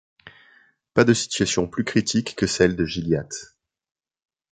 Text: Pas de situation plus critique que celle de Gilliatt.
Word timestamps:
Pas 0.95 1.03
de 1.03 1.13
situation 1.13 1.67
plus 1.67 1.83
critique 1.83 2.35
que 2.35 2.47
celle 2.47 2.75
de 2.75 2.85
Gilliatt. 2.85 3.31